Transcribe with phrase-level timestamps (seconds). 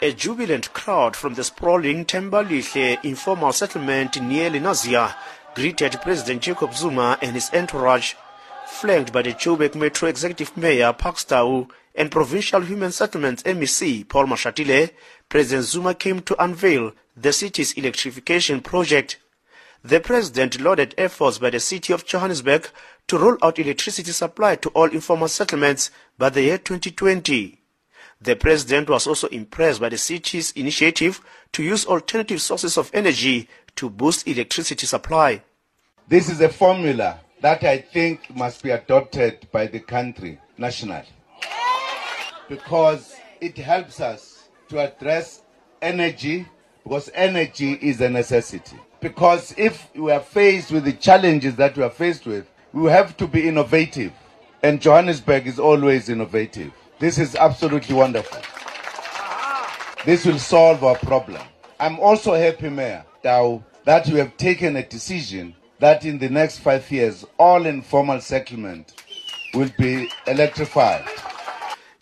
[0.00, 5.12] A jubilant crowd from the sprawling Thembelihle informal settlement near Lenasia
[5.56, 8.14] greeted President Jacob Zuma and his entourage,
[8.64, 14.26] flanked by the Joburg Metro Executive Mayor Parks Tau and Provincial Human Settlements MEC Paul
[14.26, 14.92] Mashatile.
[15.28, 19.18] President Zuma came to unveil the city's electrification project.
[19.82, 22.68] The president lauded efforts by the city of Johannesburg
[23.08, 27.57] to roll out electricity supply to all informal settlements by the year 2020.
[28.20, 31.20] The president was also impressed by the city's initiative
[31.52, 35.42] to use alternative sources of energy to boost electricity supply.
[36.08, 41.06] This is a formula that I think must be adopted by the country nationally
[42.48, 45.42] because it helps us to address
[45.80, 46.46] energy
[46.82, 48.76] because energy is a necessity.
[49.00, 53.16] Because if we are faced with the challenges that we are faced with, we have
[53.18, 54.12] to be innovative.
[54.62, 56.72] And Johannesburg is always innovative.
[56.98, 58.40] This is absolutely wonderful.
[60.04, 61.42] This will solve our problem.
[61.78, 66.58] I'm also happy, Mayor Tau, that you have taken a decision that in the next
[66.58, 68.94] five years, all informal settlement
[69.54, 71.04] will be electrified.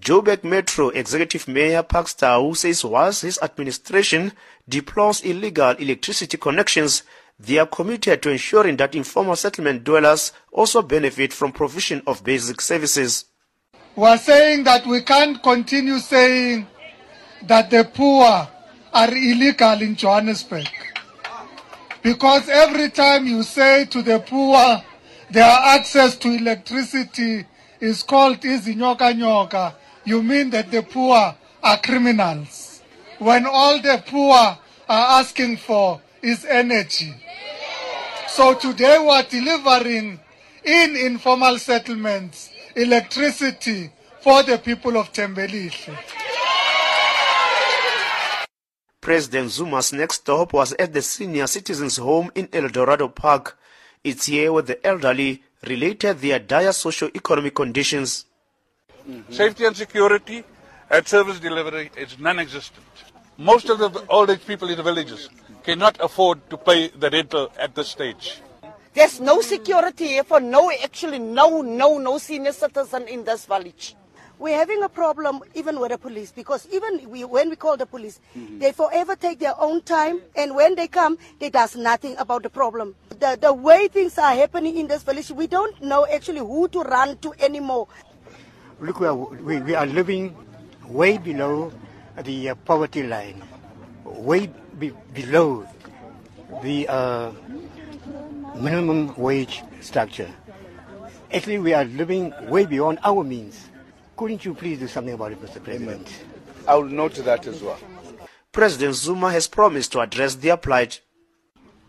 [0.00, 4.32] Joburg Metro Executive Mayor Parks Tau says whilst his administration
[4.68, 7.04] deplores illegal electricity connections,
[7.38, 12.60] they are committed to ensuring that informal settlement dwellers also benefit from provision of basic
[12.60, 13.26] services.
[13.96, 16.66] We are saying that we can't continue saying
[17.42, 18.24] that the poor
[18.92, 20.68] are illegal in Johannesburg.
[22.02, 24.82] Because every time you say to the poor
[25.30, 27.46] their access to electricity
[27.80, 32.82] is called izinyoka nyoka, you mean that the poor are criminals.
[33.18, 37.14] When all the poor are asking for is energy.
[38.28, 40.20] So today we are delivering
[40.64, 43.90] in informal settlements electricity
[44.20, 45.96] for the people of Thembelihle.
[49.00, 53.58] President Zuma's next stop was at the senior citizens home in El Dorado Park.
[54.04, 58.26] It's here where the elderly related their dire socio-economic conditions.
[59.30, 60.44] Safety and security
[60.90, 62.84] and service delivery is non-existent.
[63.38, 65.30] Most of the old age people in the villages
[65.64, 68.42] cannot afford to pay the rental at this stage.
[68.92, 73.94] There's no security here for no, actually, no, no, no senior citizen in this village.
[74.40, 77.86] We're having a problem even with the police because even we, when we call the
[77.86, 78.58] police, mm-hmm.
[78.58, 82.50] they forever take their own time, and when they come, they does nothing about the
[82.50, 82.96] problem.
[83.10, 86.80] The, the way things are happening in this village, we don't know actually who to
[86.80, 87.86] run to anymore.
[88.80, 90.34] Look, we are, we, we are living
[90.88, 91.70] way below
[92.24, 93.42] the uh, poverty line,
[94.04, 95.68] way be, below
[96.62, 97.30] the uh,
[98.56, 100.28] minimum wage structure.
[101.32, 103.68] Actually, we are living way beyond our means.
[104.16, 105.62] Couldn't you please do something about it, Mr.
[105.62, 106.08] President?
[106.66, 107.78] I will note that as well.
[108.52, 111.00] President Zuma has promised to address the plight.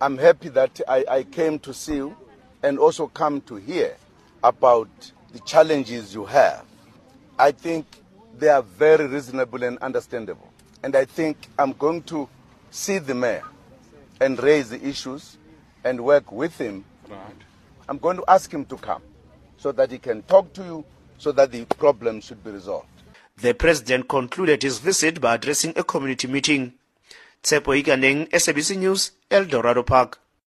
[0.00, 2.16] I'm happy that I, I came to see you
[2.62, 3.96] and also come to hear
[4.44, 4.88] about
[5.32, 6.64] the challenges you have.
[7.38, 7.86] I think
[8.38, 10.48] they are very reasonable and understandable.
[10.82, 12.28] And I think I'm going to
[12.70, 13.42] see the mayor
[14.20, 15.38] and raise the issues
[15.84, 16.84] and work with him.
[17.08, 17.18] Right.
[17.88, 19.02] I'm going to ask him to come
[19.56, 20.84] so that he can talk to you
[21.18, 22.86] so that the problem should be resolved.
[23.36, 26.74] The president concluded his visit by addressing a community meeting.
[27.42, 30.20] Tshepo Ikaneng, SABC News, El Dorado Park.